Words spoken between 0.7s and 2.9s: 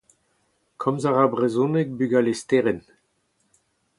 Komz a ra brezhoneg bugale Sterenn.